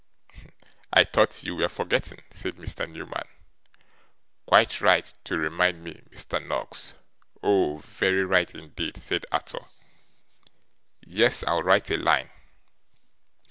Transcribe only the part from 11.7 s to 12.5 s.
a line.